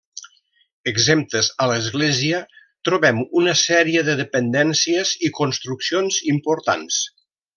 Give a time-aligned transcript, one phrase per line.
[0.91, 2.39] Exemptes a l'església
[2.89, 7.03] trobem una sèrie de dependències i construccions importants.